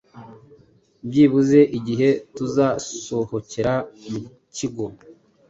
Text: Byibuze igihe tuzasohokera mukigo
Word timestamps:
Byibuze 1.07 1.59
igihe 1.77 2.09
tuzasohokera 2.35 3.73
mukigo 4.09 4.85